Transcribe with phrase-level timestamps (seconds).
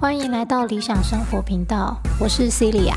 [0.00, 2.94] 欢迎来到理想生活频道，我是 Celia。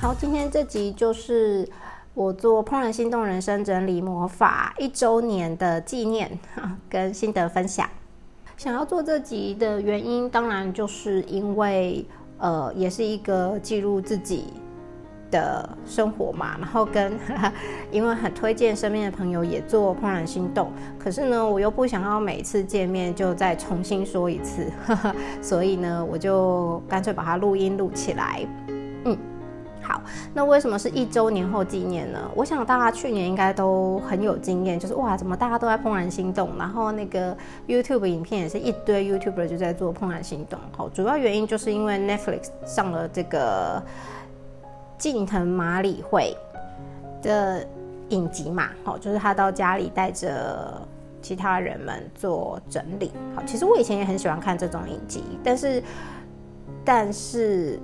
[0.00, 1.68] 好，今天这集就是
[2.18, 6.28] 我做怦然心动人生整理魔法一周年的纪念
[6.90, 7.88] 跟心得分享。
[8.56, 12.04] 想要做这集的原因，当然就是因为。
[12.40, 14.44] 呃，也是一个记录自己
[15.28, 17.12] 的生活嘛，然后跟
[17.90, 24.70] 因为很推荐身边的朋友也做怦然心动，可是呢，我又不想要每次见面就再重新说一次，
[25.42, 28.46] 所以呢，我就干脆把它录音录起来，
[29.04, 29.18] 嗯。
[29.88, 30.02] 好，
[30.34, 32.18] 那为什么是一周年后纪念呢？
[32.34, 37.34] 我想大家去年应该都很有经验，就是哇，怎么大家都在怦然心动，然后那个
[37.66, 40.58] YouTube 影片也是一堆 YouTuber 就在做怦然心动。
[40.76, 43.82] 好，主要原因就是因为 Netflix 上了这个
[44.98, 46.36] 近藤麻里惠
[47.22, 47.66] 的
[48.10, 50.86] 影集嘛，好，就是他到家里带着
[51.22, 53.10] 其他人们做整理。
[53.34, 55.82] 好，其实我以前也很喜欢看这种影集，但是，
[56.84, 57.80] 但是，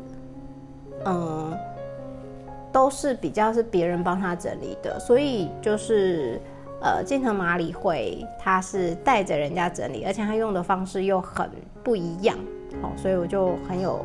[1.07, 1.57] 嗯。
[2.75, 6.41] 都是比较是别人帮他整理的，所以就是
[6.83, 11.49] 呃，金藤麻里会他是带着人家整理，而且他用的方式又很
[11.85, 12.37] 不一样，
[12.83, 14.05] 好，所以我就很有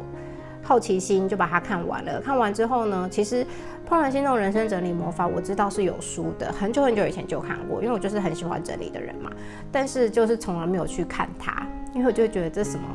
[0.61, 2.21] 好奇心，就把它看完了。
[2.21, 3.43] 看完之后呢，其实
[3.89, 9.31] 《怦然心动人生整理魔法》我知道是有书的，很久很久以前就看过，因为我就是很喜欢整理的人嘛，
[9.71, 12.85] 但是就是从来没有去看它，因为我就觉得这什么。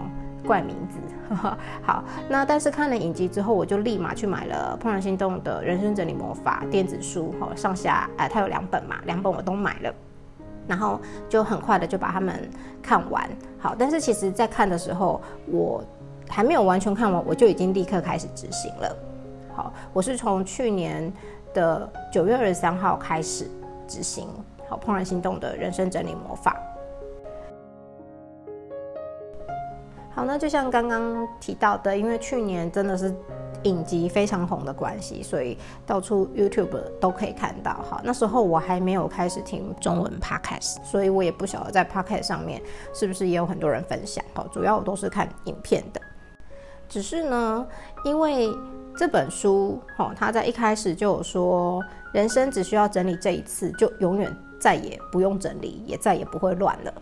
[0.46, 0.98] 怪名字，
[1.82, 9.94] 好，那但是看了影集之后，我就立马去买了《怦然心动的人生整理魔法》电子书，哈，上下哎，它有两本嘛，两本我都买了，
[10.68, 12.48] 然后就很快的就把它们
[12.82, 15.82] 看完，好，但是其实在看的时候，我
[16.28, 18.96] 还没有完全看完，我就已经立刻开始执行了，
[19.54, 21.10] 好，我是从去年
[21.54, 23.50] 的九月二十三号开始
[23.88, 24.28] 执行，
[24.68, 26.54] 好，《怦然心动的人生整理魔法》。
[30.14, 33.12] 好，那就像刚刚提到的，因为去年真的是
[33.64, 37.72] 影集非常红的关系，所以到处 YouTube 都可以看到。
[37.72, 44.24] 哈，那时候我还没有开始听中文 Podcast，所以我也不晓得在 Podcast 上面是不是也有很多人分享。
[44.34, 46.00] 哈，主要我都是看影片的。
[46.88, 47.66] 只是呢，
[48.04, 48.48] 因为
[48.96, 51.82] 这本书，哈，他在一开始就有说，
[52.12, 56.94] 人生只需要整理这一次，就永远再也不用整理，也再也不会乱了。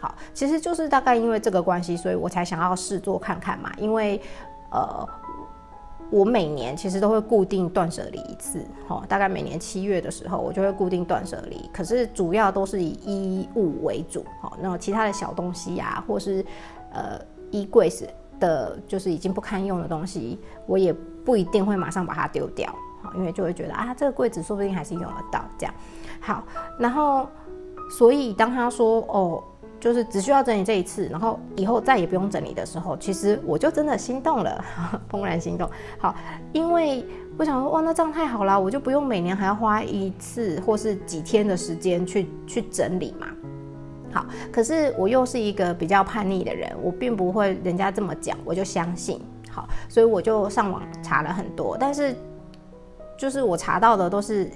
[0.00, 3.72] 好，其实就是大概因为这个关系，所以我才想要试做看看嘛。
[3.78, 4.20] 因为，
[4.70, 5.04] 呃，
[6.08, 11.68] 我每年其实都会固定断舍离一次，哈，大概每年七月的时候，我就会固定断舍离。
[11.72, 16.44] 可是主要都是以衣物为主，好，那其他的小东西呀，或是
[16.92, 17.20] 呃
[17.50, 20.92] 衣柜是的，就是已经不堪用的东西，我也
[21.24, 22.72] 不一定会马上把它丢掉，
[23.02, 25.74] 好，因为就会觉得啊，这个柜子说不定还是用得到这样。
[26.20, 26.44] 好，
[26.78, 27.28] 然后
[27.90, 29.42] 所以当他说哦。
[29.80, 34.64] 就是只需要整理这一次，然后以后再也不用整理的时候，其实我就真的心动了，
[35.10, 35.70] 怦然心动。
[35.98, 36.14] 好，
[36.52, 37.04] 因为
[37.38, 43.28] 我想说，哇，那这样太好了，我就不用每年还要花一次或是几天的时间去去整理嘛。
[44.12, 49.20] 好，可是我又是一个比较叛逆的人，我并不会人家这么讲我就相信。
[49.50, 52.16] 好，所以我就上网查了很多，但是
[53.16, 54.50] 就是我查到的都是。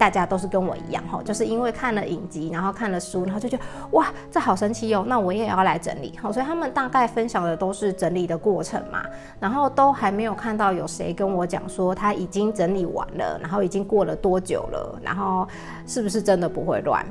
[0.00, 9.04] 大家都是跟我一样哈，就是因为看了影集，然后看了书，然后就觉得哇，这好神奇哦，那我也要来整理好，所以他们大概分享的都是整理的过程嘛，
[9.38, 15.46] 然后都还没有看到有谁跟我讲说他已经整理完了，然后已经过了多久了，然后
[15.86, 17.04] 是不是真的不会乱？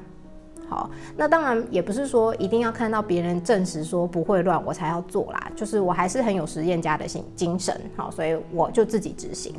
[0.68, 9.54] 好，那当然也不是说一定要看到别人证实说不会乱我才要做啦，就是我还是很有实验家的心精神，好，所以我就自己执行。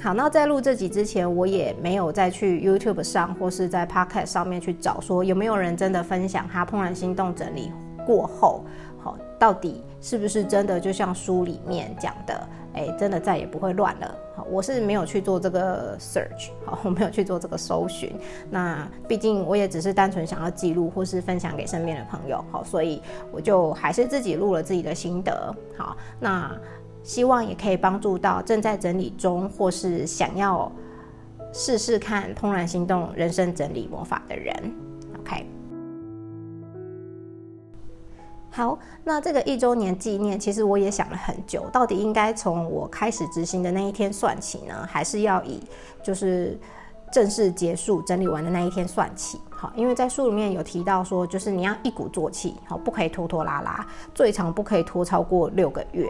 [0.00, 7.72] 好，那在录这集之前，我也没有再去 YouTube 上或是在 Podcast 上面去找，说有没有人真的分享他怦然心动整理
[8.06, 8.64] 过后，
[8.96, 14.14] 好，到底是不是真的就像书里面讲的，哎，真的再也不会乱了。
[14.36, 18.14] 好，我是没有去做这个 search，好，我没有去做这个搜寻。
[18.48, 23.02] 那毕竟我也只是单纯想要记录或是分享给身边的朋友，好，所以
[23.32, 25.52] 我就还是自己录了自己的心得。
[25.76, 26.56] 好，那。
[27.08, 30.70] 希望也可以帮助到正在整理中或是想要
[31.54, 34.54] 试试看怦然心动人生整理魔法的人。
[35.18, 35.46] OK，
[38.50, 45.62] 好，那这个一周年纪念，其实我也想了很久，到底应该从我开始执行的那一天算起呢，还是要以
[46.02, 46.60] 就是
[47.10, 49.40] 正式结束整理完的那一天算起。
[49.48, 56.06] 好，因为在书里面有提到说，就是你要一鼓作气，好，不可以拖拖拉拉，最长不可以拖超过六个月。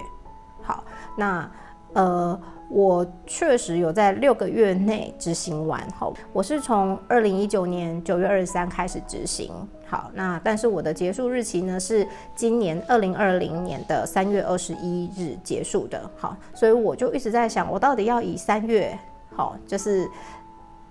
[0.68, 0.84] 好，
[1.16, 1.50] 那
[1.94, 2.38] 呃。
[2.70, 9.50] 我确实有在六个月内执行完，好，我是从二零一九年九月二十三开始执行，
[9.86, 18.98] 好，那但是我的结束日期呢是今年二零二零年的三月二十一日结束的，好，所以我就一直在想，我到底要以三月，
[19.34, 20.06] 好，就是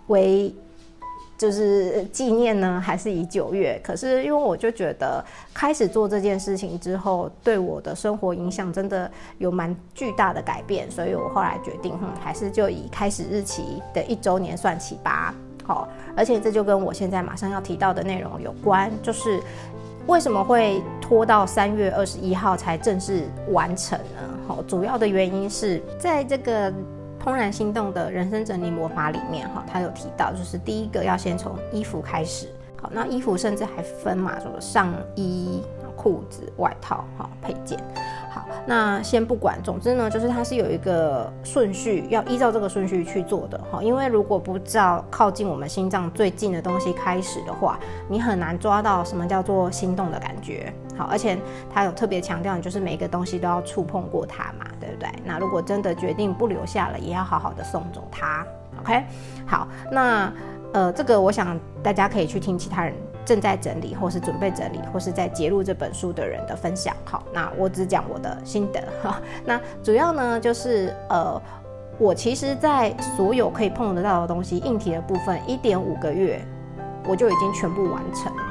[0.07, 0.51] 为。
[1.37, 3.79] 就是纪念呢，还是以九月？
[3.83, 5.23] 可是因为我就觉得
[5.53, 15.31] 开始做这件事情之后，对我的生活影响真的有蛮巨大的改变，所以我后来决定，哼，还是就以开始日期的一周年算起吧。
[15.63, 19.39] 好，而且这就跟我现在马上要提到的内容有关，就是
[20.07, 24.39] 为什么会拖到三月二十一号才正式完成呢？
[24.47, 26.73] 好，主要的原因是在这个。
[27.27, 32.47] 怦然心动的人生整理魔法里面，哈，他有提到，就是第一个要先从衣服开始。
[32.81, 35.61] 好，那衣服甚至还分嘛，什么上衣、
[35.97, 37.77] 裤子、外套，哈，配件。
[38.29, 43.83] 好，那先不管，总之呢，就是它是有一个顺序，要依照这个顺序去做的，哈。
[43.83, 47.77] 因为如果不照靠近我们心脏最近的东西开始的话，
[48.07, 50.73] 你很难抓到什么叫做心动的感觉。
[50.97, 51.37] 好，而且
[51.73, 55.09] 他有特别强调，就是每一个东西都要触碰过它嘛，对不对？
[55.23, 58.45] 那如果真的决定不留下了，也要好好的送走它。
[58.81, 59.03] OK，
[59.45, 60.31] 好，那
[60.73, 62.93] 呃，这个我想大家可以去听其他人。
[63.27, 66.95] 正在整理，或是准备整理，或是在揭录这本书的人的分享。
[67.03, 69.19] 好，那我只讲我的心得哈。
[69.43, 71.41] 那主要呢，就是呃，
[71.97, 76.41] 我其实，在所有可以碰得到的东西，硬体的部分，一点五个月，
[77.05, 78.43] 我就已经全部完成了。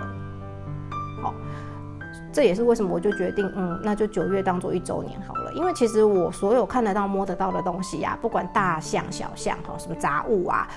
[2.36, 5.50] 这也是为什么我就决定，嗯，那就九月当做一周年好了。
[5.54, 10.68] 因为其实我所有看得到、摸得到的东西呀，不管大项小项，哈，什么杂物啊。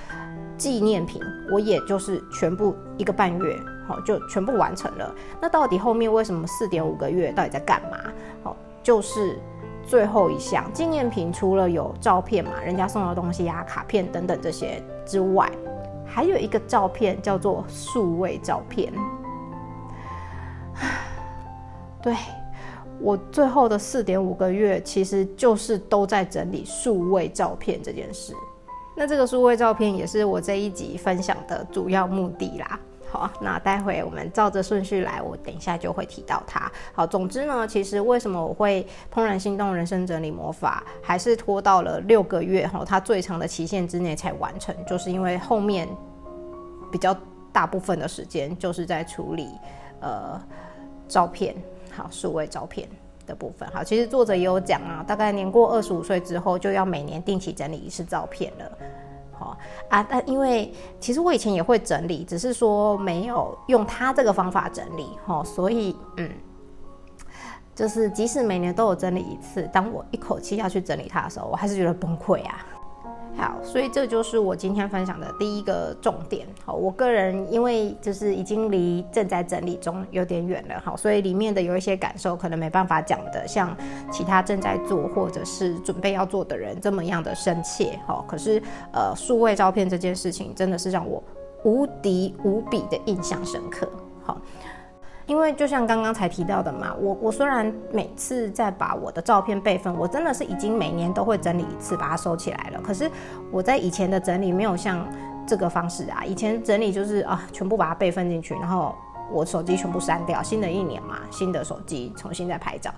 [0.55, 1.21] 纪念品，
[1.51, 5.13] 我也就是全部一个半月，好就全部完成了。
[5.41, 7.97] 那到底后面为什么四点五个月到底在干嘛？
[8.41, 9.37] 好，就是
[9.85, 15.51] 最后一项纪念品，除了有照片嘛，人家送的东西呀、卡片等等这些之外，
[16.05, 18.93] 还有一个照片叫做数位照片。
[22.01, 22.15] 对
[23.01, 28.33] 我最后的四点五个月，其实就是都在整理数位照片这件事。
[28.95, 32.79] 那这个数位照片也是我这一集分享的主要目的啦。
[33.11, 36.71] 好，那待会我们照着顺序来，我等一下就会提到它。
[36.93, 45.87] 好，总之呢，其实为什么我会怦然心动人生整理魔法，还是拖到了六个月哈，它最长的期限之内才完成，就是因为后面
[46.91, 47.15] 比较
[47.51, 49.47] 大部分的时间就是在处理
[50.01, 50.39] 呃
[51.07, 51.55] 照片，
[51.91, 52.87] 好，数位照片。
[53.25, 58.71] 的部分好，其实作者也有讲啊，大概年过二十五岁之后，就要每年定期整理一次照片了。
[59.31, 59.55] 好
[59.87, 66.27] 啊，但因为其实我以前也会整理，只是说没有用他这个方法整理，好，所以嗯，
[67.75, 72.65] 就是即使每年都有整理一次，当我一口气要去整理它的时候，我还是觉得崩溃啊。
[73.37, 76.45] 好，所以这就是我今天分享的第一个重点。
[76.65, 83.75] 好，我个人因为就是已经离正在整理中有点远了，好，所以里面的有一些感受可能没办法讲的，像
[84.11, 87.97] 其他正在做或者是准备要做的人这么样的深切。
[88.05, 88.61] 好，可是
[88.91, 91.23] 呃，数位照片这件事情真的是让我
[91.63, 93.89] 无敌无比的印象深刻。
[94.21, 94.37] 好。
[95.29, 102.81] 因为就像刚刚才提到的嘛，我我虽然每次在把我的照片备份，我真的是已经每年都会整理一次，把它收起来了。
[102.81, 103.09] 可是
[103.51, 105.07] 我在以前的整理没有像
[105.45, 108.95] 这个方式啊，以前整理就是啊，全部把它备份进去，然后
[109.31, 112.91] 我手机全部删掉，新的一年嘛，新的手机重新再拍照。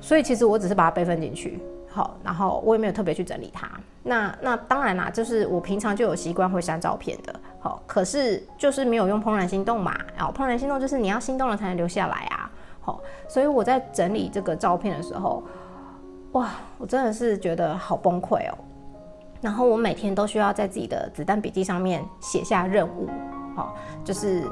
[0.00, 1.62] 所以其实我只是把它备份进去。
[1.96, 3.66] 好，然后我也没有特别去整理它。
[4.02, 7.34] 那那当然啦，就是我平常就有习惯会删照片的。
[7.58, 9.98] 好，可是就是没有用怦然心动嘛。
[10.14, 12.50] 然后怦然心动就是你要心动了才能留下来啊。
[12.82, 15.42] 好，所以我在整理这个照片的时候，
[16.32, 18.58] 哇，我真的是觉得好崩溃哦。
[19.40, 23.08] 然后我每天都需要在自己的子弹笔记上面写下任务。
[23.56, 23.74] 好，
[24.04, 24.42] 就是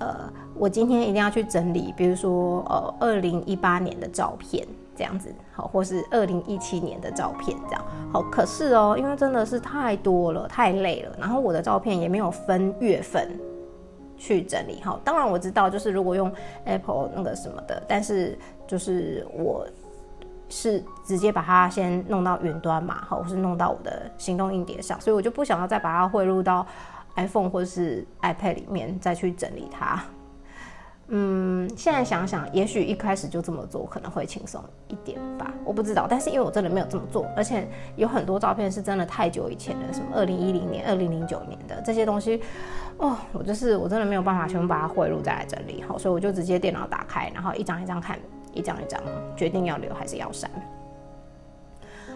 [0.00, 4.66] 呃，我今天一定要去整理，比如说呃，二零一八年的照片。
[4.94, 13.30] 这样子好，或是二零一七年的照片这样好，可是哦，因为真的是太多了，太累了，然后我的照片也没有分月份
[14.16, 14.98] 去整理好。
[15.04, 16.32] 当然我知道，就是如果用
[16.64, 19.66] Apple 那个什么的，但是就是我
[20.48, 26.66] 是直接把它先弄到云端嘛，好，或是弄到我的行动硬碟上，所以我就不想要再把它汇入到
[27.16, 30.02] iPhone 或是 iPad 里面再去整理它。
[31.14, 36.06] 嗯，现在想想，也许一开始就这么做可能会轻松一点吧，我不知道。
[36.08, 42.40] 但是因为我真的没有这么做，而且有很多照片是真的太久以前的，什么二零一零年、二零零九年的这些东西，
[42.96, 48.18] 哦，我就是我真的没有办法全部把它汇入再来整理好，所以我就直接电脑打开，然后一张一张看，
[48.54, 48.98] 一张一张
[49.36, 50.50] 决定要留还是要删。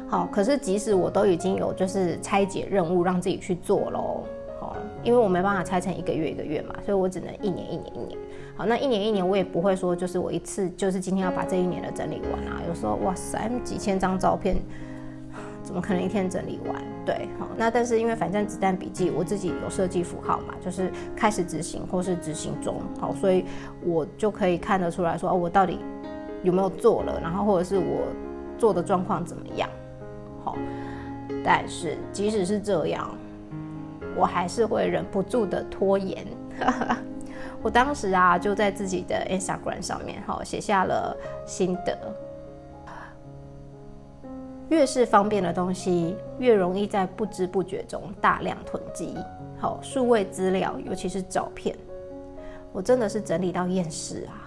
[0.08, 4.24] 好，可是即使我都已经有就是拆解任务让自己去做喽，
[4.58, 8.18] 好，因为我没办法拆成一个月一个月嘛，所以我只能一年一年一年。
[8.56, 12.62] 好，那一年一年我也不会说，就是我一次就是今天要把这一年的整理完啊。
[12.66, 14.56] 有时候哇塞，几千张照片，
[15.62, 16.82] 怎么可能一天整理完？
[17.04, 23.44] 对，好，那但是因为反正子弹笔记我自己有设计符号嘛，就是开始执行或是执行中，好，所以
[23.84, 25.78] 我就可以看得出来说，哦，我到底
[26.42, 28.06] 有没有做了，然后或者是我
[28.56, 29.68] 做的状况怎么样？
[30.42, 30.56] 好，
[31.44, 33.14] 但是即使是这样，
[34.16, 36.26] 我还是会忍不住的拖延。
[37.66, 41.98] 我当时啊，就在自己的 Instagram 上面，哈，写下了心得。
[44.68, 49.16] 越是方便的东西，越容易在不知不觉中大量囤积。
[49.58, 51.76] 好，数位资料，尤其是照片，
[52.72, 54.46] 我真的是整理到厌世啊。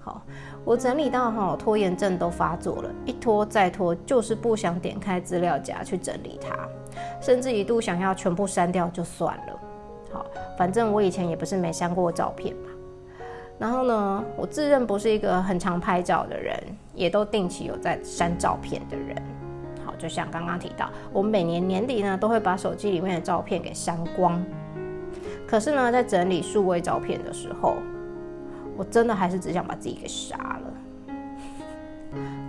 [0.00, 0.22] 好，
[0.64, 6.68] 我整理到哈，拖延症都发作了，一拖再拖，就是不想点开资料夹去整理它，
[7.20, 9.60] 甚至一度想要全部删掉就算了。
[10.10, 10.24] 好，
[10.56, 12.70] 反正我以前也不是没删过照片嘛。
[13.58, 16.58] 然后呢，我自认不是一个很常拍照的人，
[16.94, 19.16] 也都定期有在删照片的人。
[19.84, 24.44] 好，就像刚刚提到，我每年年底呢都会把手机里面的照片给删光。
[25.46, 27.76] 可是呢，在整理数位照片的时候，
[28.76, 30.74] 我真的还是只想把自己给杀了。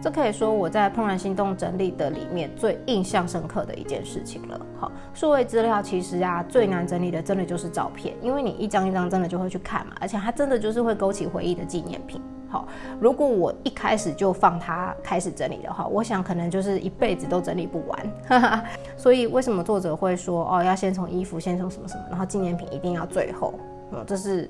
[0.01, 4.65] 这可以说我在怦然心动整理的里面最印象深刻的一件事情了。
[4.79, 12.21] 好，数位资料其实啊最难整理的真的就是照片，因为你一张一张真的就会去看嘛，而且它真的就是会勾起回忆的纪念品。
[12.49, 12.65] 好，
[13.01, 18.63] 如果我一开始就放它开始整理的话，我想可能就是一辈子都整理不完。
[18.95, 23.53] 所以为什么作者会说哦要先从衣服，先从什么什么，然后纪念品一定要最后？
[23.91, 24.49] 嗯，这是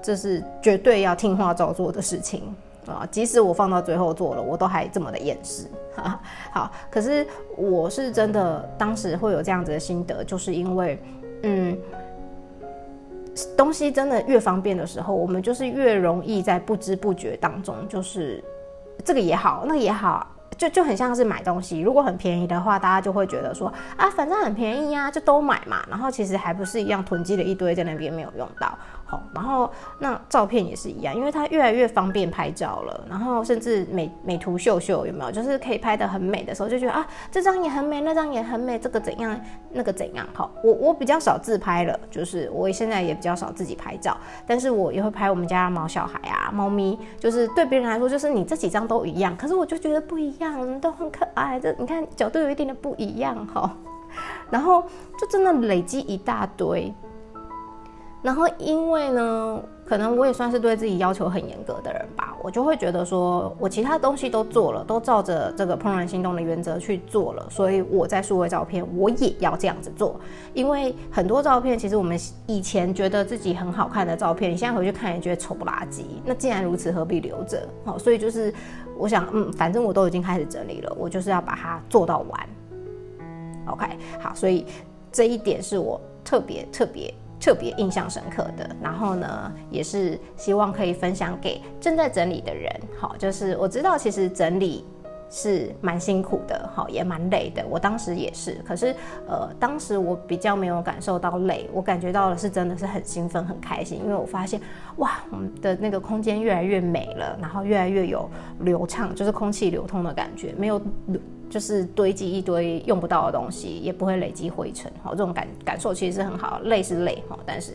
[0.00, 2.54] 这是绝对要听话照做的事情。
[2.92, 5.66] 啊，即使我放到最后做了，我都还这么的厌世。
[6.52, 7.26] 好，可是
[7.56, 11.02] 我是真的当时会有这样子的心得，就是因为，
[11.42, 11.78] 嗯，
[13.56, 18.42] 东西真的越方便的时候，我们就是越容易在不知不觉当中，就是
[19.04, 20.26] 这个也好，那个也好。
[20.56, 25.84] 就就很像是买东西，如果很便宜的话，大家就会觉得说啊，反正很便宜呀，就都买嘛。
[25.90, 28.78] 然后其实还不是一样囤积了一堆在那边没有用到。
[29.34, 35.30] 然后那照片也是一样，因为它越来越方便拍照了，然后甚至美美图秀秀有没有？
[35.30, 39.38] 就是可以拍的很美的时候，就觉得啊，这张也很美，那张也很美，这个怎样，
[39.72, 40.26] 那个怎样？
[40.32, 44.16] 好，我我比较少自拍了，就是我现在也比较少自己拍照，
[44.46, 50.44] 但是我也会拍我们家毛小孩啊、猫咪，就是对别人来说，就是你这几张都一样，可是我就觉得不一样。
[50.80, 53.74] 都很可爱，这你看角度有一点的不一样哈，
[54.50, 54.82] 然后
[55.18, 56.92] 就真的累积一大堆，
[58.24, 70.18] 然后因为呢，可能我也算是对自己要求很严格的人吧，我就会觉得说我其他东西都做了，都照着这个怦然心动的原则去做了，所以我在数位照片我也要这样子做，
[70.54, 77.68] 因为很多照片其实我们以前觉得自己很好看的照片，你现在回去看也觉得丑不拉几，那既然如此，何必留着？
[77.84, 78.52] 好，所以就是。
[78.96, 82.48] 我想，嗯，反正我都已经开始整理了，我就是要把它做到完。
[83.66, 83.86] OK，
[84.20, 84.64] 好，所以
[85.10, 87.12] 这一点是我特别特别
[87.44, 88.70] 特别印象深刻的。
[88.80, 92.72] 然后呢，也是希望可以分享给正在整理的人。
[92.98, 94.86] 好，就是我知道其实整理。
[95.30, 97.64] 是蛮辛苦的，好，也蛮累的。
[97.68, 98.94] 我当时也是，可是，
[99.26, 104.60] 呃，当时我比较没有感受到累，我感觉到的是真的是很兴奋、很开心，因为我发现，
[104.98, 110.80] 哇，我们的那个空间越来越美了，然后越来越有流畅，就是空气流通的感觉，没有
[111.54, 117.74] 就是堆积一堆用不到的东西，也不会累积灰尘，好，这种感感受其实是很好，累是累哈，但是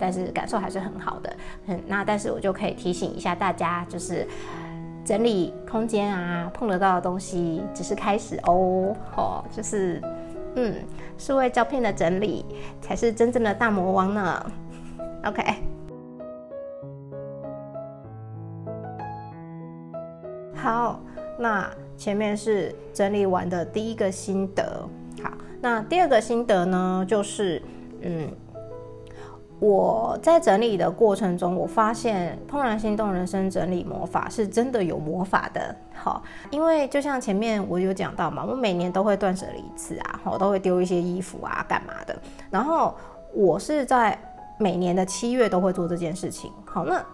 [0.00, 1.32] 但是感受还是很好的。
[1.66, 4.26] 嗯，那但是我就可以提醒一下大家，就是。
[5.02, 10.00] 整理空间啊，碰得到的东西只是开始哦，哦，就是，
[10.54, 10.74] 嗯，
[11.18, 12.44] 数位照片的整理
[12.82, 14.52] 才是真正的大魔王呢。
[15.24, 15.42] OK，
[20.54, 21.00] 好，
[21.38, 21.68] 那
[22.00, 24.88] 前面是整理完的第一个心得，
[25.22, 25.30] 好，
[25.60, 27.60] 那第二个心得呢，就是，
[28.00, 28.26] 嗯。
[29.58, 35.76] 我在整理的过程中，我发现《怦然心动人生整理魔法》是真的有魔法的。
[35.92, 42.18] 好，因为就像前面我有讲到嘛，我每年都会断舍离一次啊，我都会丢一些衣服啊，干嘛的。
[42.50, 42.96] 然后
[43.34, 44.18] 我是在
[44.56, 46.50] 每年的七月都会做这件事情。
[46.64, 47.04] 好，那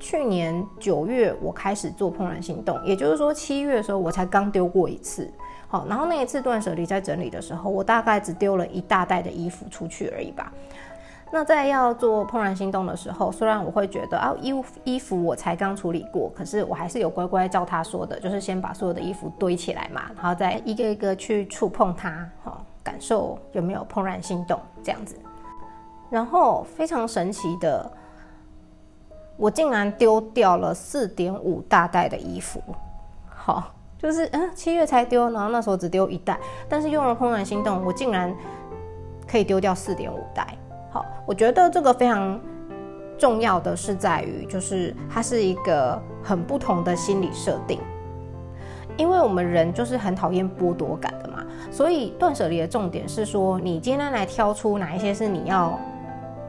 [0.00, 5.30] 去年九月我开始做怦然心动，也就是说七月的时候我才刚丢过一次。
[5.68, 10.52] 好，然后那一次断舍离在整理的时候，我大概只丢了一大袋的衣服出去而已吧。
[11.30, 14.52] 那在要做怦然心动的时候，虽然我会觉得啊，衣
[14.82, 25.14] 衣服我才刚处理过，可是我还是有乖乖照他说的，就是先把所有的衣服堆起来嘛，然后再一个一个去触碰它，好，感受有没有怦然心动这样子。
[26.10, 27.88] 然后非常神奇的，
[29.40, 32.62] 我竟然丢掉了四点五大袋的衣服，
[33.28, 33.72] 好。
[34.02, 38.34] 就是嗯，七月才丢，然后那时候只丢一袋，但是用了怦然心动，我竟然
[39.28, 40.56] 可以丢掉四点五袋。
[40.90, 42.40] 好，我觉得这个非常
[43.18, 47.78] 重要的是在于，就是它是一个很不同的心理设定，
[48.96, 55.78] 因为我们人就是很讨厌剥夺感的嘛，所以断舍离的重点是说，你今天来挑出哪一些是你要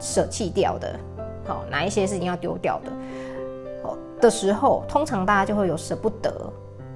[0.00, 0.98] 舍弃掉的，
[1.46, 2.92] 好，哪一些是你要丢掉的，
[3.82, 6.32] 好的时候，通常大家就会有舍不得。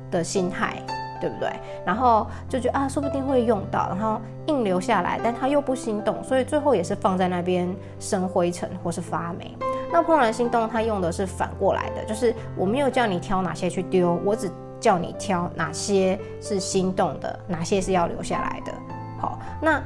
[0.09, 0.81] 的心态，
[1.21, 1.51] 对不对？
[1.85, 9.59] 然后就觉得啊，说不定会用到，然后硬留下来，但他又不心动，所以最后也是放在那边生灰尘或是发霉。
[9.91, 14.49] 那怦然心动，他用的是反过来的，就是我没有叫你挑哪些去丢，我只
[14.79, 18.73] 叫你挑哪些是心动的，哪些是要留下来的。
[19.21, 19.83] 好，那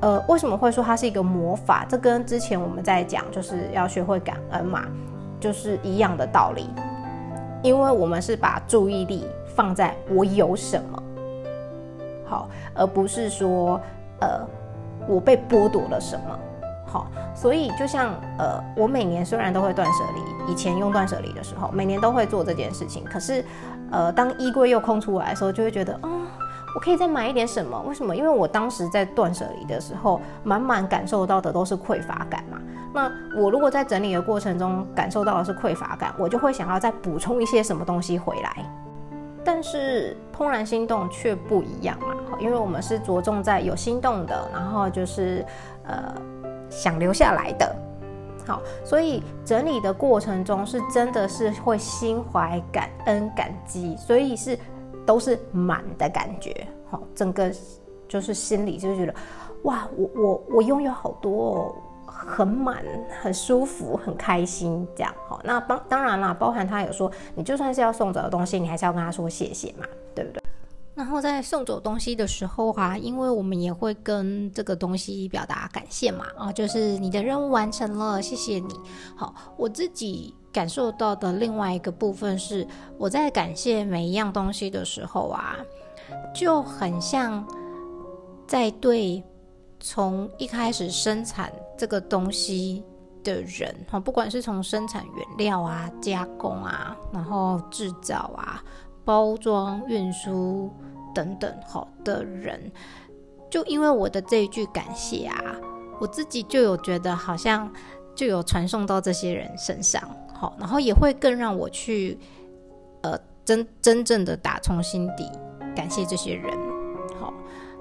[0.00, 1.84] 呃，为什么会说它是一个魔法？
[1.88, 4.84] 这跟之前我们在讲就是要学会感恩嘛，
[5.40, 6.70] 就是一样的道理，
[7.62, 9.26] 因为我们是把注意力。
[9.56, 11.02] 放在我有什么
[12.24, 13.80] 好，而不是说
[14.20, 14.46] 呃
[15.08, 16.38] 我被剥夺了什么
[16.86, 17.08] 好。
[17.34, 23.02] 所以就像呃我每年虽然都会断舍离，以前用断舍离的时候，每年都会做这件事情。
[23.02, 23.44] 可是
[23.90, 26.08] 呃当衣柜又空出来的时候，就会觉得啊
[26.74, 27.80] 我可以再买一点什么？
[27.86, 28.14] 为什么？
[28.14, 32.58] 因为我当时在断舍离的时候，满满感受到的都是匮乏感嘛。
[32.94, 38.64] 那我如果在整理的过程中感受到的是匮乏感，我就会想要再补充一些什么东西回来。
[39.44, 45.44] 但是怦然心动却不一样嘛，因为我们是着重在有心动的，然后就是
[45.84, 46.14] 呃
[46.68, 47.74] 想留下来的，
[48.46, 54.58] 好，所以整理的过程中是真的是会心怀感恩感激，所以是
[55.08, 57.50] 都是满的感觉，好，整个
[58.06, 59.14] 就是心里就觉得
[59.62, 61.74] 哇，我我我拥有好多哦。
[62.10, 62.82] 很满，
[63.22, 65.40] 很舒服，很开心，这样好。
[65.44, 69.86] 那当当然啦，包含他有说，你就算是要送走的东西，你还是要跟他说谢谢嘛，
[70.98, 78.74] 然后在送走东西的时候啊，因为我们也会跟这个东西表达感谢嘛，啊，就是你的任务完成了，谢谢你。
[79.16, 82.66] 好，我自己感受到的另外一个部分是，
[82.98, 85.56] 我在感谢每一样东西的时候啊，
[86.34, 87.46] 就很像
[88.46, 89.24] 在对。
[89.80, 92.82] 从一开始生产这个东西
[93.22, 98.60] 的人，哈，不管是从生产原料啊、加工啊，然后制造啊、
[99.04, 100.68] 包装、运输
[101.14, 102.70] 等等，好的人，
[103.50, 105.54] 就因为我的这一句感谢啊，
[106.00, 107.70] 我自己就有觉得好像
[108.14, 112.18] 就有传送到这些人身上，好，然后也会更让我去，
[113.02, 115.30] 呃，真真正的打从心底
[115.74, 116.77] 感谢这些人。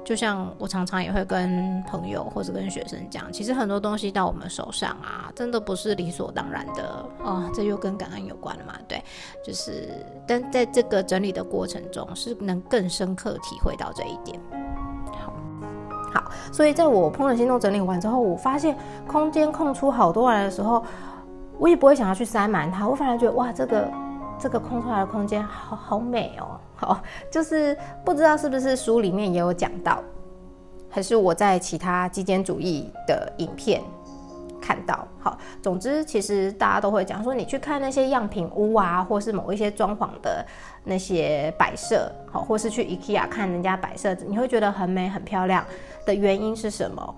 [0.07, 7.43] 就像我常常也会跟朋友或者跟学生讲，其实很多东西到我们手上啊，真的不是理所当然的哦。
[7.53, 8.73] 这又跟感恩有关了嘛？
[8.87, 9.03] 对，
[9.43, 9.89] 就是，
[10.25, 14.39] 但在这个整理的过程中，是能更深刻体会到这一点。
[15.11, 15.33] 好，
[16.13, 20.81] 好，所以在我怦然心动整理完之后，我发现空间空出好多来的时候，
[21.59, 23.91] 我也不会想要去塞满它，我反而觉得哇，这个
[24.39, 26.59] 这个空出来的空间好好美哦。
[26.75, 30.03] 好，就是不知道是不是书里面也有讲到，
[30.89, 33.81] 还是我在其他极简主义的影片
[34.61, 35.07] 看到。
[35.19, 40.45] 好，总之其实大家都会讲说，你去看那些样品屋啊，或是某一些装潢的
[40.83, 45.65] 那些摆设，好，或是去 IKEA 看人家摆设，你会觉得很美很漂亮
[46.05, 47.15] 的原因是什么？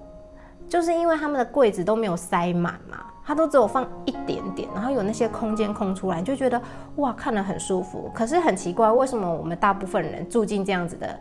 [0.69, 3.05] 就是因为他们的柜子都没有塞满嘛。
[3.29, 6.59] 它都只有放一点点，然后有那些空间空出来，就觉得
[6.95, 8.09] 哇，看了很舒服。
[8.11, 11.15] 可是很奇怪，为什么我们大部分人住进这样子的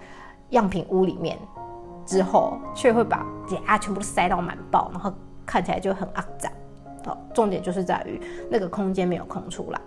[0.49, 1.39] 样品屋里面
[2.07, 5.13] 之后，却会把家全部都塞到满爆，然后
[5.45, 6.51] 看起来就很肮脏。
[7.05, 8.19] 好，重点就是在于
[8.51, 9.79] 那个空间没有空出来。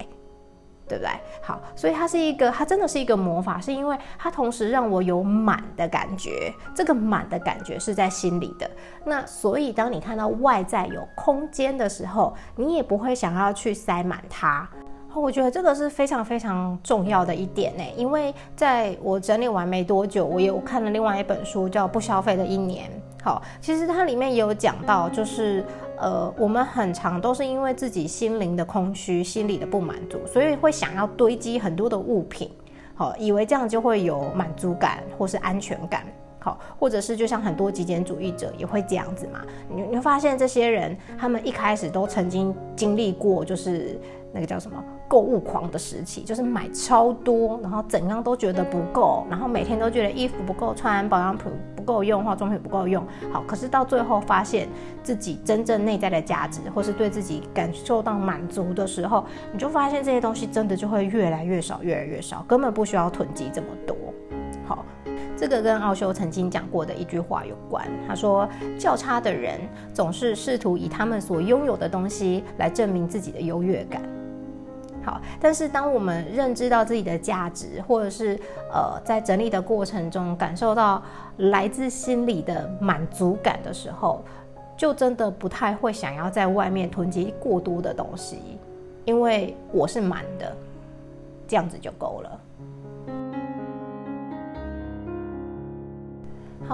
[0.91, 1.11] 对不对？
[1.41, 8.69] 好，所以它是一个，它真的是一个魔法，是因为它同时让我有满的感觉，这个满的感觉是在心里的。
[9.05, 14.67] 那所以当你看到外在有空间的时候，你也不会想要去塞满它。
[15.13, 22.89] 我觉得这个是非常非常重要的一点呢，因为在我整理完没多久，我有看了另外一本书叫《不消费的一年》。
[23.23, 25.65] 好，其实它里面也有讲到，就是
[26.01, 32.49] 呃，我们很常都是因为自己心灵的空虚、心理的不满足，所以会想要堆积很多的物品，
[32.95, 36.03] 好，以为这样就会有满足感或是安全感。
[36.43, 39.41] 好，或者是就像很多极简主义者也会这样子嘛？
[39.69, 43.95] 你你会发现这些人，他们一开始都曾经经历过，就是
[44.33, 53.05] 那个叫什么购物狂的时期，就是买超多，然后怎样都觉得不够，然后每天都觉得衣服不够穿，保养品不够用，化妆品不够用。
[53.31, 54.67] 好，可是到最后发现
[55.03, 63.95] 自己真正内在的价值，或是对自己感受到满足的时候，你就发现这些东西真的就会越来越少，越来越少，根本不需要囤积这么多。
[64.65, 64.85] 好。
[65.37, 67.83] 这个跟奥修曾经讲过的一句话有关。
[68.07, 69.59] 他说：“较差的人
[69.91, 74.03] 总是试图以他们所拥有的东西来证明自己的优越感。”
[75.03, 78.39] 好，但是当我们认知到自己的价值，或者是
[78.71, 81.01] 呃在整理的过程中感受到
[81.37, 84.23] 来自心里的满足感的时候，
[84.77, 88.37] 就真的不太会想要在外面囤积过多的东西，
[89.05, 90.55] 因为我是满的，
[91.47, 92.39] 这样子就够了。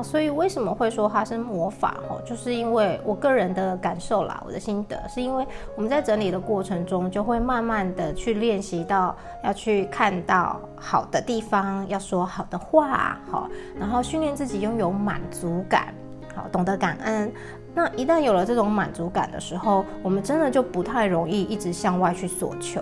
[0.03, 1.97] 所以为什么会说它是魔法？
[2.07, 15.93] 哈，就是因为我个人的感受啦，我的心得是因为我们在整理的过程中，就会慢慢的去练习到要去看到好的地方，要说好的话，好，然后训练自己拥有满足感，
[16.35, 17.31] 好，懂得感恩。
[17.73, 22.81] 那一旦有了这种满足感的时候，我们真的就不太容易一直向外去索求。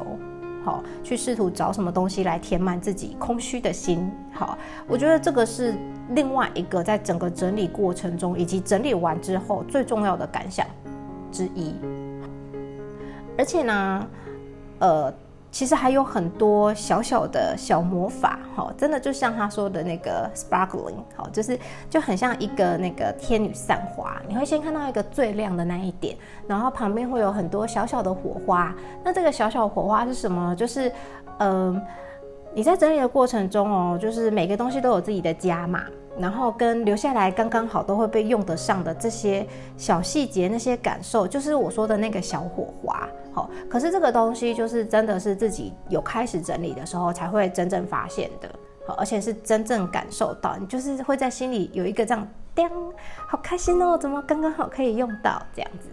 [0.66, 4.12] 好，去试图找什么东西来填满自己空虚的心。
[4.34, 5.76] 好，我觉得这个是
[6.10, 10.66] 另外一个在整个整理过程中，以及整理完之后最重要的感想
[11.32, 11.76] 之一。
[13.38, 14.08] 而且呢，
[14.80, 15.14] 呃。
[15.56, 21.58] 其实还有很多小小的小魔法，哈，真的就像他说的那个 sparkling，好，就是
[21.90, 28.76] 就很像一个那个天女散花，你会先看到一个最亮的那一点，然后旁边会有很多小小的火花。
[29.02, 30.54] 那这个小小火花是什么？
[30.58, 30.92] 就是，
[31.40, 31.82] 嗯，
[32.54, 35.86] 你在整理的过程中哦，就是每个东西都有自己的家嘛。
[36.18, 39.46] 然后跟留下来刚刚好都会被用得上的这些
[39.78, 43.08] 小细节，那些感受，就是我说的那个小火花。
[43.34, 48.50] 好，可是这个东西就是真的是自己有开始整理的时候才会真正发现的，
[48.88, 52.26] 好，而且是真正感受到，你就是会在心里有一个这样，
[52.56, 52.70] 叮，
[53.28, 55.90] 好开心哦，怎么刚刚好可以用到这样子。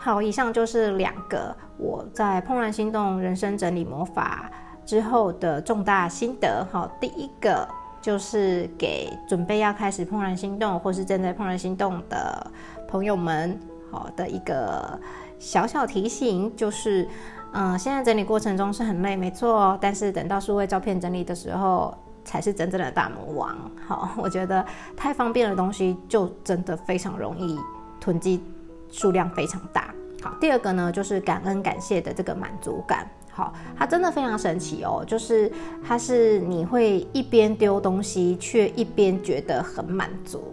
[0.00, 4.50] 好，以上就是两个我在怦然心动人生整理魔法。
[4.84, 7.66] 之后的重大心得，哈，第一个
[8.02, 12.50] 就是给准备要开始怦然心动，或是正在怦然心动的
[12.88, 13.58] 朋友们，
[13.90, 14.98] 好的一个
[15.38, 17.08] 小小提醒，就是，
[17.52, 23.56] 嗯，现在整理过程中是很累，没错，但是等到数位照片整理的时候，才是真正的大魔王。
[23.86, 24.64] 好， 我觉得
[24.96, 27.58] 太方便的东西，就真的非常容易
[28.00, 28.42] 囤积，
[28.90, 29.94] 数量非常大。
[30.22, 33.06] 好，第二个呢，就是感恩感谢的这个满足感。
[33.36, 35.50] 好，它真的非常神奇哦，就是
[35.84, 40.44] 它是你会一边丢东西，却一边觉得很满足。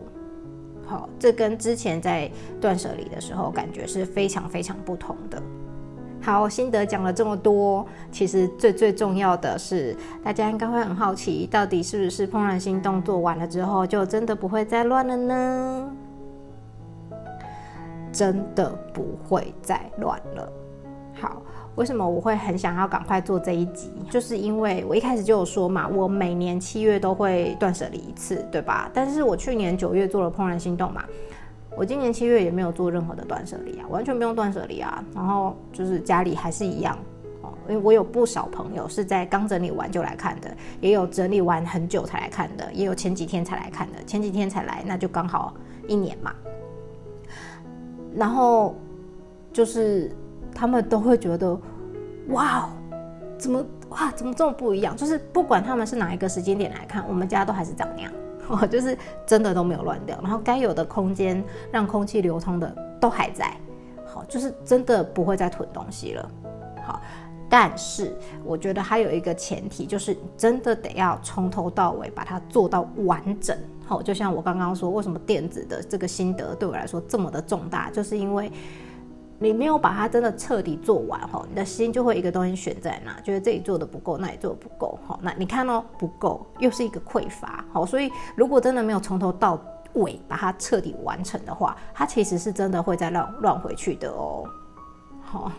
[0.83, 5.39] 好，这跟之前在断舍离的时候感觉是非常非常不同的。
[6.23, 15.91] 好，心得讲了这么多，其实最最重要的是，大家应该会很好奇，到底是不是怦然心动做完了之后，就真的不会再乱了呢？
[18.11, 20.51] 真的不会再乱了。
[21.21, 21.41] 好。
[21.75, 23.89] 为什么我会很想要赶快做这一集？
[24.09, 28.91] 就是因为我一开始就有说嘛，我每年七月都会断舍离一次，对吧？
[28.93, 31.01] 但是我去年九月做了怦然心动嘛，
[31.77, 35.01] 我今年七月也没有做任何的断舍离啊，完全不用断舍离啊。
[35.15, 36.97] 然后就是家里还是一样
[37.41, 45.53] 哦，因为我有不少朋友是在刚整理完就来看的，也有整理完很久才来看的，也有前几天才来看的，前几天才来那就刚好
[45.87, 46.33] 一年嘛。
[48.13, 48.75] 然后
[49.53, 50.13] 就是。
[50.53, 51.59] 他们都会觉得，
[52.29, 52.69] 哇，
[53.37, 54.95] 怎么哇，怎么这么不一样？
[54.95, 58.13] 就是不管他们是哪一个时间点来看，我们家都还是长那样，
[58.47, 60.17] 哦，就是真的都没有乱掉。
[60.21, 63.53] 然后该有的空间让空气流通的都还在，
[64.05, 66.31] 好，就是真的不会再囤东西了。
[66.85, 67.01] 好，
[67.49, 73.57] 但是我觉得还有一个前提，就是真的得要从头到尾把它做到完整。
[73.85, 78.49] 好，就像我刚刚说，为什么电子的这个心得对我来说这么的重大，就是因为。
[79.41, 85.17] 你没有把它真的彻底做完哈，你的心就会一个东西悬在那，觉得这里做的不够，那里做的不够哈。
[85.19, 89.59] 那你看哦，不够，又是一个匮乏好，所以如果真的没有从头到
[89.93, 94.47] 尾把它彻底完成的话，它其实是真的会再乱乱回去的哦。
[95.23, 95.51] 好，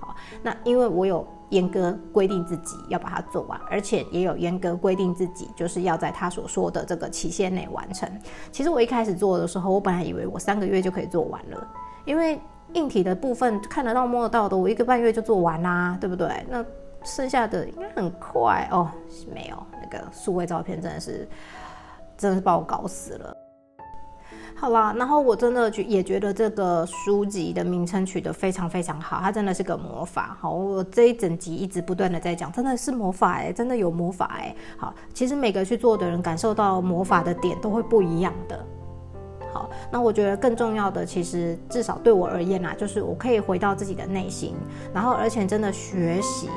[0.00, 8.10] 好，那因为我有严格规定自己要把它做完，而且也有严格规定自己就是要在他所说的这个期限内完成。
[8.50, 11.68] 其实我一开始做的时候，我本来以为我三个月就可以做完了，
[12.04, 12.40] 因为
[12.74, 16.44] 硬体的部分看得到摸得到的，我一个半月就做完啦，对不对？
[16.48, 16.64] 那
[17.04, 18.90] 剩下的应该很快哦。
[19.32, 21.28] 没有那个数位照片，真的是
[22.16, 23.36] 真的是把我搞死了。
[24.54, 30.36] 好啦，然后我真的觉也觉得这个书籍的名称取得非常非常好，它真的是个魔法。
[30.40, 34.52] 好，我这一整集一直不断的在讲，真的是魔法哎，真的有魔法哎。
[34.76, 38.66] 好，其实每个去做的人感受到魔法的点都会不一样的。
[39.52, 44.54] 好，那我觉得更重要的，其实至少对我而言啊，就是我可以回到自己的内心，
[44.92, 46.48] 然后而且真的学习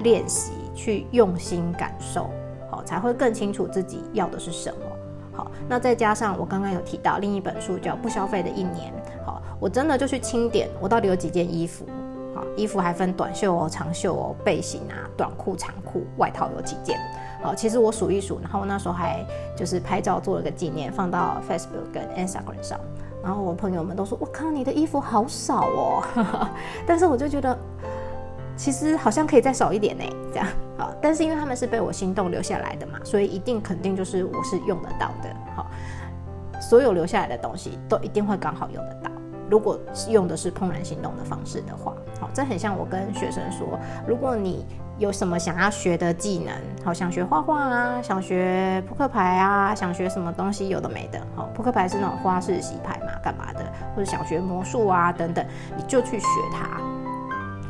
[0.00, 2.28] 练习，去用心感受，
[2.70, 4.76] 好，才会更清楚自己要的是什么。
[5.32, 8.92] 好，那再加上我刚刚有提到另一本书叫《不消费的一年》。
[9.24, 11.86] 好，我真的就去清点我到底有几件衣服。
[12.34, 16.98] 好，衣服还分短袖哦、长袖哦、背心啊、短裤、长裤、外套有几件。
[17.42, 19.24] 好，其实我数一数，然后那时候还
[19.56, 22.78] 就是拍照做了个纪念，放到 Facebook 跟 Instagram 上。
[23.22, 26.02] 然后我朋友们都说：“我靠，你的衣服好少哦。
[26.86, 27.58] ”但是我就觉得。
[28.56, 35.66] 其实好像可以再少一点呢，这样好，但是因为他们是被我心动留下来的嘛，所以一定肯定就是我是用得到的，好，
[36.60, 39.10] 所有留下来的东西都一定会刚好用得到。
[39.48, 43.66] 如果用的是怦然心动的方式的话，好，这很像我跟学生说，
[44.06, 44.66] 如果你
[45.00, 53.64] 有什么想要学的技能，好，想学画画啊，想学扑克牌啊，想学什么东西有的没的，好，扑克牌是那种花式洗牌嘛，干嘛的，
[53.96, 55.42] 或者想学魔术啊等等，
[55.74, 56.78] 你就去学它。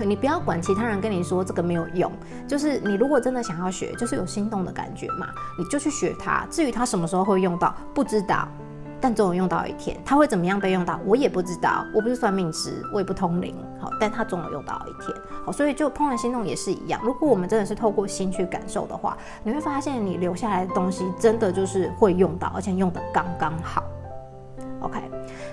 [0.04, 2.10] 你不要管其他人跟你说这个没有用，
[2.48, 6.44] 就是你如果真的想要学，就是有心动的感觉嘛，你就去学它。
[6.50, 8.48] 至于它什么时候会用到，不知道，
[9.00, 9.96] 但总有用到一天。
[10.04, 11.84] 它会怎么样被用到，我也不知道。
[11.94, 15.16] 我不是算命师，我也不通灵，好，但它总有用到一天。
[15.44, 17.00] 好，所以就怦然心动也是一样。
[17.02, 23.82] 如果我们真的是透过心去感受的话，你会发现你留下来的东西真的就是会用到，而且用的刚刚好。
[24.80, 24.98] OK，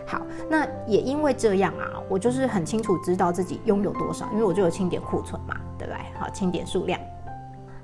[0.05, 6.01] 好，那也因为这样啊，我就是很清楚知道自己拥有多少，因为我就有清点库存嘛，对不对？
[6.17, 6.97] 好，清点数量，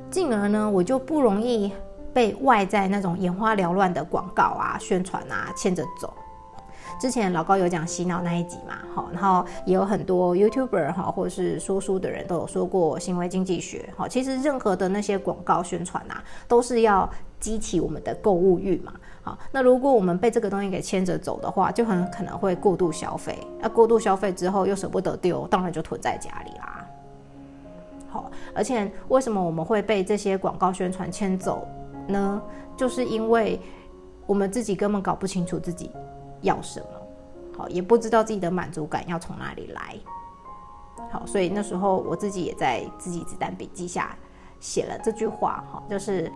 [0.10, 1.74] 进而呢，我就不容易
[2.14, 6.14] 被外在那种眼花缭乱的广告啊、宣传啊牵着走。
[7.00, 18.94] 之前老高有讲洗脑那一集嘛，好，然后也有很多 YouTuber 哈，或者是说书的人都有说过行为经济学，好，其实任何的那些广告宣传啊，都是要激起我们的购物欲嘛。
[19.24, 23.38] 好，那如果我们被这个东西给牵着走的话，就很可能会过度消费。
[23.60, 26.86] 那过度消费之后又舍不得丢，当然就囤在家里啦。
[28.08, 31.68] 好，而且为什么我们会被这些广告宣传牵走
[32.08, 32.42] 呢？
[32.76, 33.60] 就是因为
[34.26, 35.92] 我们自己根本搞不清楚自己
[36.42, 39.96] 要什么，好，也不知道自己的满足感要从哪里来。
[41.12, 44.16] 好，所以那时候我自己也在自己子弹笔记下
[44.60, 46.32] 写了这句话，哈，就是。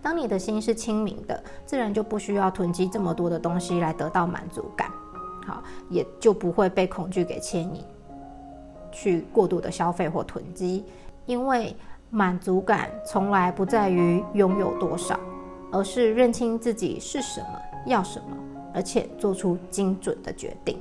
[0.00, 4.88] 当你的心是清明的，自然就不需要囤积这么多的东西来得到满足感，
[5.44, 7.82] 好，也就不会被恐惧给牵引，
[8.92, 10.84] 去过度的消费或囤积。
[11.26, 11.74] 因为
[12.10, 15.18] 满足感从来不在于拥有多少，
[15.70, 18.36] 而是认清自己是什么，要什么，
[18.74, 20.78] 而且做出精准的决定。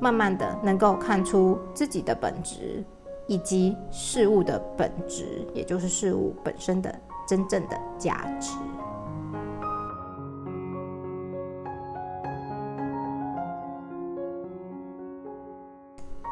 [0.00, 2.84] 慢慢的，能够看出自己的本质，
[3.26, 6.94] 以及事物的本质，也就是事物本身的。
[7.24, 8.50] 真正的价值。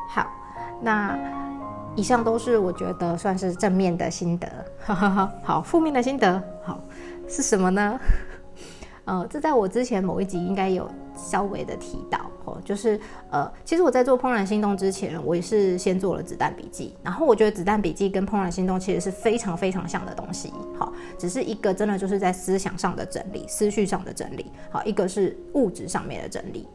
[0.09, 0.27] 好，
[0.83, 1.17] 那
[1.97, 4.49] 以上都是我觉得算是正面的心得。
[5.43, 6.81] 好，负面的心得，好
[7.29, 7.99] 是什么呢？
[9.07, 13.01] 呃，这在我之前某一集应该有稍微的提到哦，就是
[13.31, 26.69] 呃，其实我在做怦然心动之前，我也是先做了子弹笔记，然后我觉得子弹笔记跟怦然心动其实是非常非常像的东西，好，只是一个真的就是在思想上的整理，思绪上的整理，好，一个是物质上面的整理。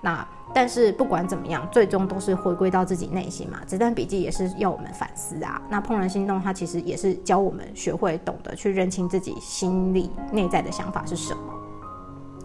[0.00, 3.58] 那但是不管怎么样，最终都是回归到自己内心嘛。
[3.66, 5.60] 子弹笔记也是要我们反思啊。
[5.68, 11.40] 那怦然心动，它其实也是教我们学会懂得去认清自己心里内在的想法是什么。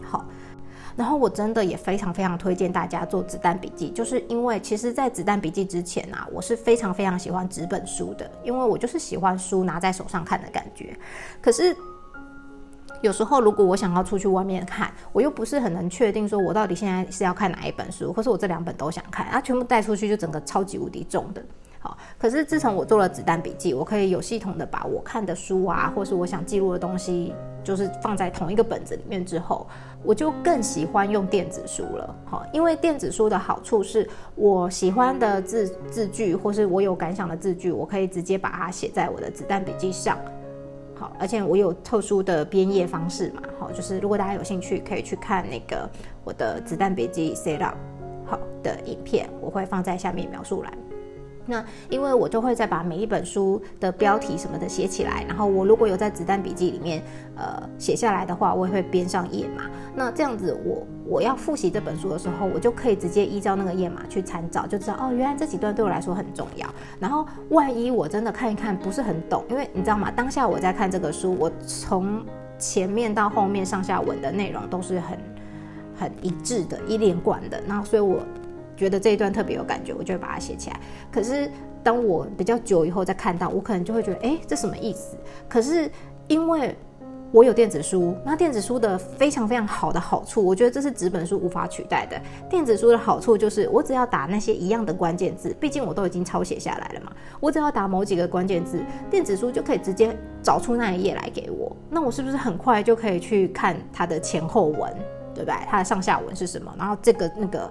[0.04, 0.26] 好，
[0.96, 10.98] 然后我真的也非常非常推荐大家做子弹笔记，就是因为其实，在子弹笔记之前啊，我是非常非常喜欢纸本书的，因为我就是喜欢书拿在手上看的感觉。
[11.42, 11.76] 可是。
[13.04, 21.44] 有时候，如果我想要出去外面看，我又不是很能确定说，我到底现在是要看哪一本书，或是我这两本都想看，啊，全部带出去就整个超级无敌重的。
[21.82, 29.68] 好，可是自从我做了子弹笔记，我可以有系统的把我看的书啊，或是我想记录的东西就是放在同一个本子里面之后，
[30.02, 32.16] 我就更喜欢用电子书了。
[32.24, 40.18] 好，因为电子书的好处是我喜欢的字字句，或是我有感想的字句，我可以直接把它写在我的子弹笔记上。
[41.20, 43.42] 而且我有特殊的编页方式嘛。
[43.60, 45.90] 好，就是如果大家有兴趣，可以去看那个
[46.24, 47.76] 我的子弹笔记 set up
[48.26, 50.74] 好的影片，我会放在下面描述栏。
[51.46, 57.04] 那因为我就会再把每一本书的标题什么的写起来，然后我如果有在子弹笔记里面
[57.36, 59.64] 呃写下来的话，我也会编上页码。
[59.96, 66.68] 那这样子，我我要复习这本书的时候，我就可以直接依照那个页码去参照，就知道哦，原来这几段对我来说很重要。
[67.00, 70.10] 然后万一我真的看一看不是很懂，因为你知道吗？
[70.10, 72.26] 当下我在看这个书，我从
[72.58, 75.20] 前面到后面上下文的内容都是很
[76.00, 77.62] 很一致的、一连贯的。
[77.68, 78.20] 那所以我。
[78.76, 80.80] 觉得这一段特别有感觉，我就会把它写起来。
[81.12, 81.50] 可是
[81.84, 85.18] 当我比较久以后再看到，我可能就会觉得，哎，这什么意思？
[85.48, 85.90] 可是
[86.28, 86.76] 因为
[87.32, 92.22] 我有电子书，那电子书的非常非常好的好处，我觉得这是纸本书无法取代的。
[92.48, 97.12] 电子书的好处就是，我只要打那些一样的关键字，毕竟我都已经抄写下来了嘛。
[97.40, 101.76] 我只要打某几个关键字，电子书就可以直接找出那一页来给我。
[101.90, 104.94] 那我是不是很快就可以去看它的前后文，
[105.34, 105.56] 对不对？
[105.68, 106.72] 它的上下文是什么？
[106.78, 107.70] 然后这个那个。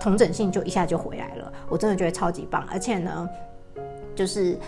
[0.00, 3.28] 同整性就一下就回来了，我真的觉得超级棒，而且呢，
[4.14, 4.58] 就是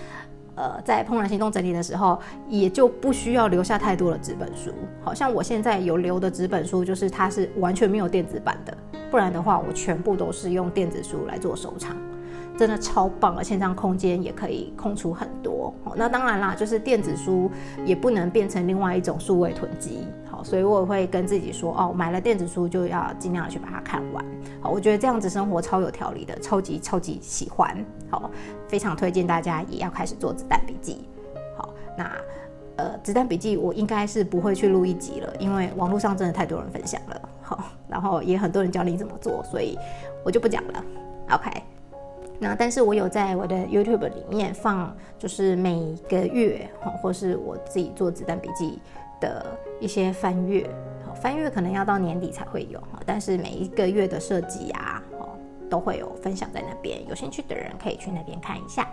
[0.55, 4.71] 呃，在怦然心动整理的时候，也就不需要留下太多的纸本书。
[5.03, 8.77] 好像我现在有留的纸本书，就是它是完全没有电子版的，
[9.11, 11.97] 不然的话，我全部都是用电子书来做收藏。
[12.57, 15.75] 真的超棒，而且这样空间也可以空出很多。
[15.97, 17.51] 那当然啦，就是电子书
[17.85, 20.07] 也不能变成另外一种数位囤积。
[20.45, 24.25] 所以我也会跟自己说，哦，买了电子书就要尽量去把它看完。
[24.61, 27.85] 好，我觉得这样子生活超有条理的，超级超级喜欢。
[28.11, 28.31] 好，
[28.69, 31.09] 非常推荐大家也要开始做子弹笔记。
[31.57, 32.11] 好，那
[32.77, 37.29] 呃，子弹笔记我应该是不会去录一集了，因为网络上真的太多人分享了。
[37.43, 39.79] 好，然后也很多人教你怎么做，所以
[40.25, 40.85] 我就不讲了。
[41.31, 41.51] OK。
[42.41, 46.69] 那但是我有在我的 YouTube 里面放，就是每个月，
[47.01, 48.81] 或是我自己做子弹笔记
[49.25, 50.69] 的一些翻阅，
[51.15, 55.03] 翻阅可能要到年底才会有，但是每一个月的设计啊，
[55.71, 58.87] 都会有分享在那边，有兴趣的人可以去那边看一下。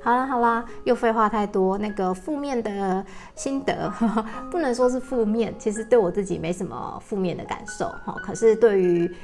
[0.00, 3.04] 好啦好啦，又废话太多，那个负面的
[3.36, 3.92] 心得
[4.50, 7.92] 不能说是负面，其实对我自己没什么负面的感受，
[8.24, 9.14] 可是对于。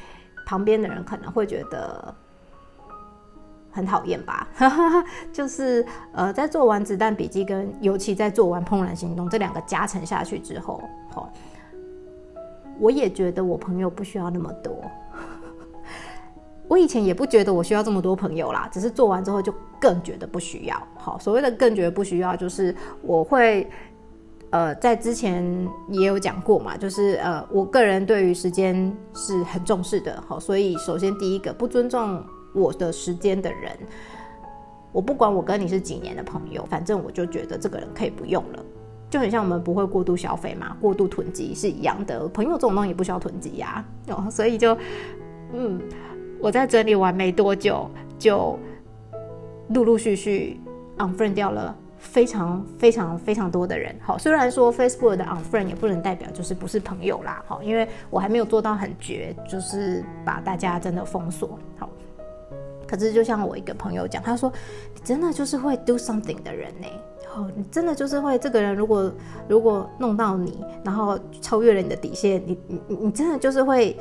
[0.46, 2.14] 旁边的人可能会觉得
[3.74, 4.48] 很讨厌吧，
[5.32, 11.30] 就是呃，在做完子弹笔记跟尤其在做完怦然心动这两个加成下去之后，好，
[12.78, 14.72] 我也觉得我朋友不需要那么多。
[16.68, 20.82] 我以前也不觉得我需要这么多朋友啦，只是做完之后就更觉得不需要。
[20.96, 23.68] 好，所谓的更觉得不需要，就是我会。
[24.50, 25.42] 呃，在之前
[25.88, 33.72] 也有讲过嘛，就是呃，我个人对于时间是很重视的，好，所以首先第一个不尊重我的时间的人，
[34.92, 38.64] 我不管我跟你是几年的朋友，反正我就觉得这个人可以不用了，
[39.10, 44.76] 就很像我们不会过度消费嘛，过度囤积是一样的，朋友这种东西不需要囤积呀，哦，所以就
[45.52, 45.80] 嗯，
[46.40, 48.58] 我在整理完没多久，就
[49.70, 50.60] 陆陆续续
[50.98, 51.76] unfriend 掉了。
[51.96, 61.58] 非常非常非常多的人，好，虽然说 Facebook 的 unfriend 也不能代表就是不是朋友啦，好，因为我还没有做到很绝，就是把大家真的封锁，
[62.86, 64.52] 可是就像我一个朋友讲，他说
[64.94, 66.86] 你真的就是会 do something 的人呢，
[67.34, 69.12] 哦，你真的就是会这个人如果
[69.48, 73.96] 如果弄到你，然后超越了你的底线，你你你真的就是会。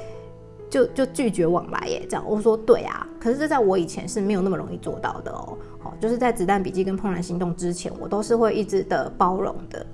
[0.73, 5.55] 就就拒绝往来耶，这样我说对啊，可是这在我以前是没有那么容易做到的哦。
[5.77, 9.85] 好，就是在子弹笔记跟怦然心动之前，我都是会一直的包容的，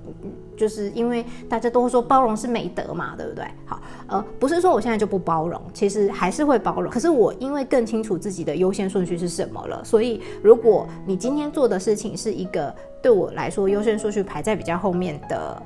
[0.56, 3.44] 就是因为大家都会说包容是美德嘛，对不对？
[3.66, 6.90] 好，呃，不是说我现在就不包容，其实还是会包容。
[6.90, 15.62] 可是我因为更清楚自己的优先顺序是什么了，所以如果你今天做的事情是一个对我来说优先顺序排在比较后面的。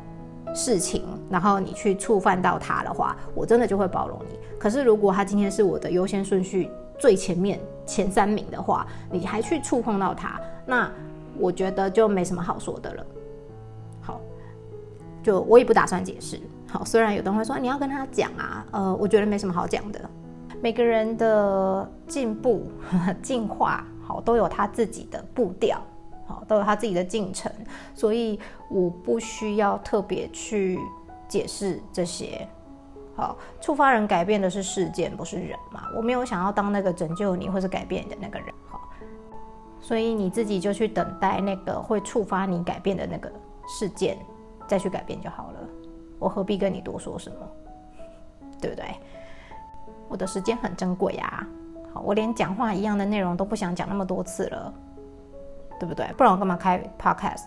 [0.55, 4.39] 事情，然后你去触犯到他的话，我真的就会包容你。
[4.59, 10.91] 可是如果他今天是我的优先顺序最前面前三名的话，你还去触碰到他，那
[11.37, 13.07] 我觉得就没什么好说的了。
[14.01, 14.21] 好，
[15.23, 16.41] 就我也不打算解释。
[16.69, 20.01] 好，虽然有的人会说你要跟他讲啊，呃，我觉得没什么好讲的。
[20.63, 22.67] 每个人的进步、
[23.21, 25.79] 进化，好，都有他自己的步调。
[26.27, 27.53] 好，都有他自己的进程，
[27.95, 30.79] 所以我不需要特别去
[31.29, 32.47] 解释这些。
[33.17, 35.85] 好，触发人改变的是事件，不是人嘛？
[35.97, 38.49] 我没有想要当那个拯救你或者改变你的那个人。
[38.69, 38.81] 好，
[39.81, 43.31] 所以你自己就去等待那个会触发你改变的那个
[43.69, 44.19] 事件
[44.67, 45.61] 再去改变就好了。
[46.19, 47.37] 我何必跟你多说什么？
[48.61, 48.87] 对不对？
[50.09, 51.47] 我的时间很珍贵呀。
[51.93, 54.75] 好，我连讲话一样的内容都不想讲那么多次了，
[55.79, 56.07] 对不对？
[56.17, 57.45] 不然我干嘛开 podcast？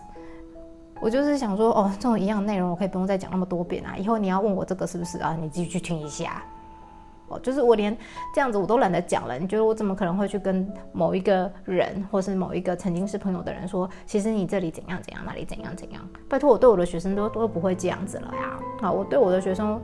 [1.00, 3.96] 我就是想说，哦，这种一样的内容我可以不用再讲那么多遍啊。
[3.96, 5.36] 以后你要问我这个是不是啊？
[5.40, 6.42] 你自己去听一下。
[7.28, 7.94] 哦，就是我连
[8.34, 9.38] 这样子我都懒得讲了。
[9.38, 16.02] 你觉得我怎么可能会去跟某一个人，或是某一个曾经是朋友的人说，其实你这里怎样怎样，那里怎样怎样？
[16.26, 18.58] 拜托，我对我的学生都都不会这样子了呀。
[18.80, 19.78] 啊，我对我的学生，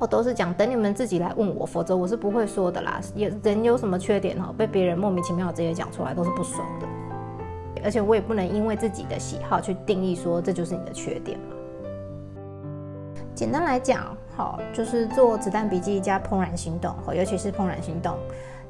[0.00, 3.00] 我都是讲等你们自己来问我，否则我是不会说的啦。
[3.14, 6.86] 也人有什么缺点哈，被别人莫名其妙直接讲出来，都是不爽的。
[7.84, 11.54] 而且我也不能因为自己的喜好去定义说这就是你的缺点嘛。
[13.34, 14.16] 简单来讲。
[14.36, 18.16] 好，就是做子弹笔记加怦然心动，尤其是怦然心动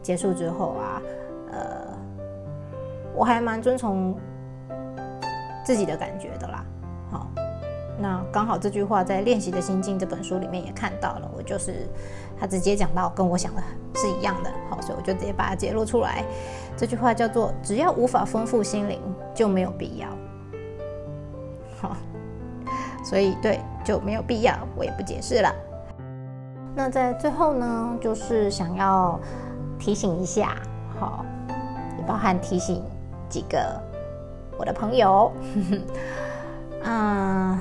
[0.02, 1.02] 结束之后啊，
[1.52, 1.86] 呃，
[3.14, 4.18] 我还蛮遵从
[5.64, 6.64] 自己的感觉的啦。
[7.12, 7.30] 好，
[8.00, 11.88] 那刚好这句话在《练习的心境》这本书里面也看到了，我就是
[12.38, 13.62] 他直接讲到跟我想的
[13.94, 16.24] 是一样的，好，所以我就直接把它揭露出来。
[16.76, 19.00] 这句话叫做：只要无法丰富心灵，
[19.34, 20.08] 就没有必要。
[21.80, 21.96] 好。
[23.02, 25.50] 所以对就没有必要，我也不解释了。
[26.74, 29.18] 那在最后呢，就是想要
[29.78, 30.54] 提醒一下，
[30.98, 31.24] 好，
[31.98, 32.84] 也包含提醒
[33.28, 33.58] 几个
[34.58, 35.32] 我的朋友。
[36.84, 37.58] 嗯，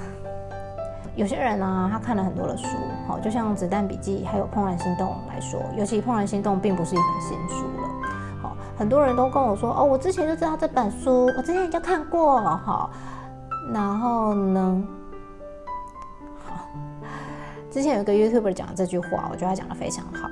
[1.16, 2.68] 有些人呢，他看了很多的书，
[3.08, 7.90] 好，就像《子弹笔记》还有《怦然心动》来说，尤其《怦然心动》并不是一本新书了。
[8.42, 12.90] 好，很多人都跟我说，哦，我之前就知道这本书，我之前就看过，好，
[13.74, 14.84] 然后呢？
[16.46, 16.56] 好
[17.70, 20.30] 之前有个 YouTuber 讲这句话，我觉得他讲的非常好。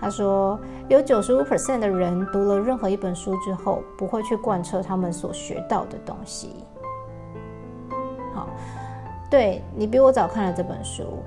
[0.00, 0.58] 他说，
[0.88, 6.64] 有九十五 percent 的人读了任何一本书之后，不会去贯彻他们所学到的东西。
[8.32, 8.46] 好，
[9.30, 11.22] 对你比我早看了这本书，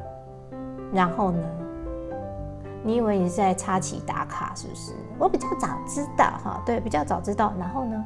[0.91, 1.43] 然后呢？
[2.83, 4.93] 你以为你是在插旗打卡是不是？
[5.19, 7.53] 我比较早知道哈，对，比较早知道。
[7.59, 8.03] 然后呢？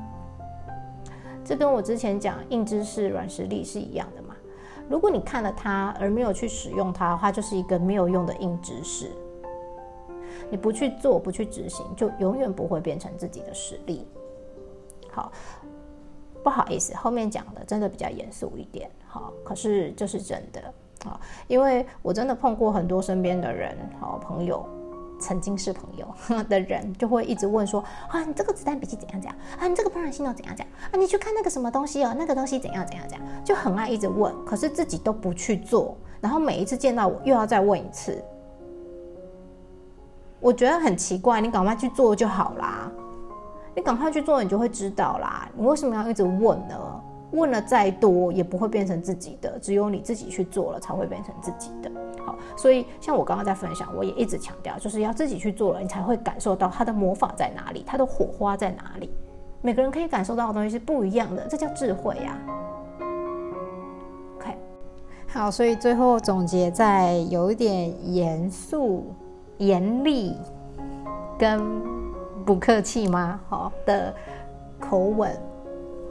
[1.45, 4.35] 这跟我之前讲硬知识软实力是一样的嘛。
[4.89, 9.09] 如果你看了它而没有去使用它，它就是一个没有用的硬知识。
[10.49, 14.05] 你不去做，不去执行，就永远不会变成自己的实力。
[15.09, 15.31] 好，
[16.43, 18.91] 不好意思，后面讲的真的比较严肃一点。
[19.43, 20.61] 可是这是真的。
[21.03, 24.65] 好，因为我真的碰过很多身边的人，好朋友。
[25.17, 26.05] 曾经是朋友
[26.49, 29.65] 的人就会一直问说啊，你这个子弹笔记怎样怎样啊？
[29.65, 30.93] 你这个怦然心动怎样怎样啊？
[30.97, 38.21] 你去看那个什么东西哦，那个东西怎样怎样怎样，就很爱一直问，可是自己都不去做，然后每一次见到我又要再问一次，
[40.41, 41.39] 我觉得很奇怪。
[41.39, 42.91] 你赶快去做就好啦，
[43.73, 45.47] 你赶快去做，你就会知道啦。
[45.55, 47.01] 你为什么要一直问呢？
[47.35, 51.91] 问了再多也不会变成自己的，只有你自己去做了才会变成自己的。
[52.25, 59.11] 好，所以像我刚刚在分享，我也一直强调，就是要自己去做了，你才会感受到它的魔法在哪里，它的火花在哪里。
[59.61, 62.37] 每个人可以感受到的东西是不一样的，这叫智慧呀。
[64.37, 64.55] OK，
[65.27, 69.05] 好，所以最后总结在有一点严肃、
[69.57, 70.35] 严厉
[71.37, 71.61] 跟
[72.45, 73.39] 不客气吗？
[73.49, 74.13] 好的
[74.79, 75.35] 口吻。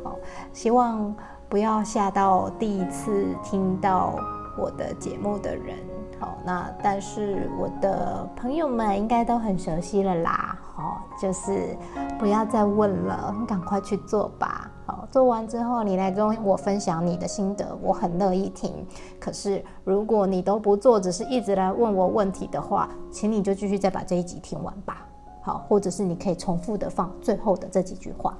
[0.05, 0.17] 好，
[0.53, 1.13] 希望
[1.49, 4.15] 不要吓到第一次听到
[4.57, 5.77] 我的节目的人。
[6.21, 10.57] 好，那但是我的朋友们应该都很熟悉了啦。
[10.75, 11.77] 好，就是
[12.19, 14.71] 不要再问了，你赶快去做吧。
[14.87, 18.87] 好，做完之后你来跟我分享你的心得，我很乐意听。
[19.19, 25.07] 可是如果你都不做，只是一直来问我问题的话，请你就继续再把这一集听完吧。
[25.43, 28.37] 好，或者是你可以重复的放最后的这几句话。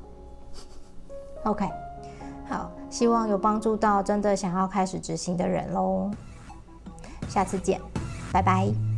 [1.45, 1.69] OK，
[2.49, 6.11] 好，希望有帮助到真的想要开始执行的人喽。
[7.29, 7.81] 下次见，
[8.33, 8.94] 拜拜。